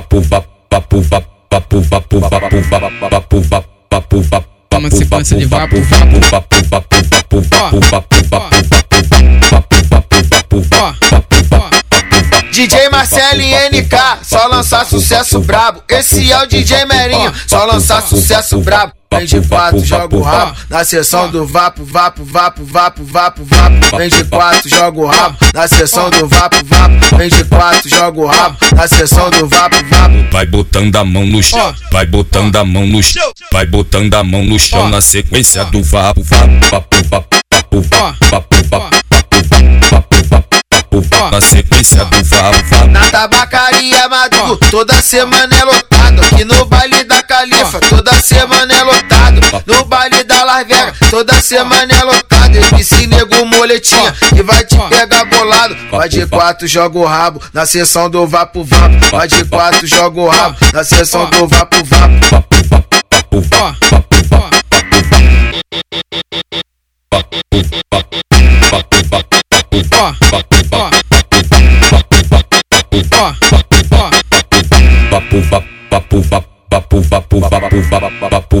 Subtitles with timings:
[0.00, 1.00] vapo vapo vapo
[1.50, 7.40] vapo vapo vapo vapo vapo vapo vapo Uma sequência de vapo, vapo vapo vapo vapo
[7.50, 10.90] vapo vapo vapo vapo vapo vapo
[13.72, 15.82] NK, só lançar sucesso brabo.
[15.88, 18.92] Esse é o DJ Merinho, só lançar sucesso brabo.
[19.12, 20.56] Vem de quatro, joga o rabo.
[20.68, 23.96] Na sessão do vapo, vapo, vapo, vapo, vapo, vapo.
[23.98, 25.36] Vem de quatro, joga o rabo.
[25.52, 27.16] Na sessão do vapo, vapo.
[27.16, 28.56] Vem de quatro, joga o rabo.
[28.76, 30.14] Na sessão do vapo, vapo.
[30.30, 34.22] Vai botando a mão no chão, vai botando a mão no chão, vai botando a
[34.22, 37.84] mão no chão na sequência do vapo, vapo, vapo, vapo, vapo,
[38.30, 39.36] vapo, vapo, vapo,
[39.90, 42.86] vapo, vapo, vapo, na sequência do vapo, vapo.
[42.86, 45.90] Na tabacaria Maduro, toda semana é lotado.
[46.24, 48.89] Aqui no baile da Califa, toda semana é lotado.
[51.10, 52.56] Toda semana é lotado.
[52.56, 55.76] MC nego moletinha e vai te pegar bolado.
[55.90, 59.10] Vai de quatro, joga o rabo na sessão do vapo vapo.
[59.10, 62.40] Vai de quatro, joga o rabo na sessão do vapo vapo.
[75.10, 78.60] Vapo, vapo, vapo, vapo, vapo, vapo, vapo, vapo,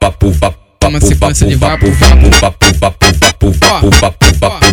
[0.00, 0.59] vapo, vapo,
[0.90, 4.66] Uma sequência de vapo, vapo, vapo, vapo, vapo, vapo, vapo, vapo,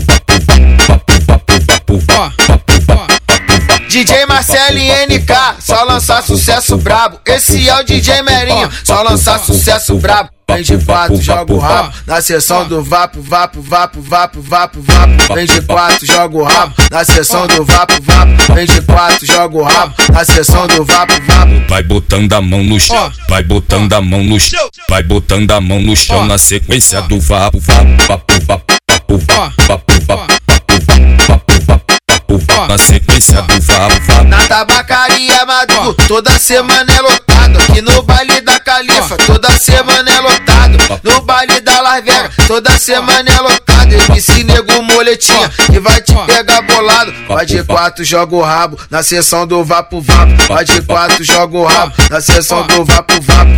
[0.88, 7.20] vapo, vapo, vapo, vapo, DJ Marcelo e NK, só lançar sucesso brabo.
[7.23, 10.32] Esse é o DJ Merinho, só lançar sucesso brabo.
[10.50, 11.94] Vem de quatro, joga o rabo.
[12.06, 15.34] Na sessão do vapo, vapo, vapo, vapo, vapo, vapo.
[15.36, 16.73] Vem de quatro, joga o rabo.
[16.89, 18.54] Na sessão do vapo, vapo.
[18.54, 19.94] Vem de quatro, joga o rabo.
[20.14, 21.52] Na sessão do vapo, vapo.
[21.67, 25.59] Vai botando a mão no chão, vai botando a mão no chão, vai botando a
[25.59, 30.82] mão no chão na sequência do vapo, vapo, vapo, vapo, vapo, vapo, vapo, vapo,
[31.28, 34.23] vapo, vapo, vapo, na sequência do vapo, vapo.
[34.23, 37.37] Na tabacaria Maduro, toda semana é lotado.
[37.78, 41.00] Aqui no baile da Califa, toda semana é lotado.
[41.03, 43.93] No baile da Las Vegas, toda semana é lotado.
[43.93, 47.14] MC nego moletinha e vai te pegar bolado.
[47.27, 50.48] Vai de quatro, joga o rabo na sessão do vapo vapo.
[50.48, 53.52] Vai de quatro, joga o rabo na sessão do vapo vapo.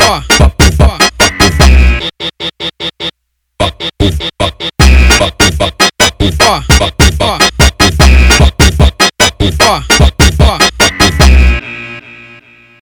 [0.00, 0.50] Ó, ó,
[0.80, 0.88] ó,
[6.40, 6.58] ó,
[7.20, 7.38] ó,
[9.68, 10.07] ó,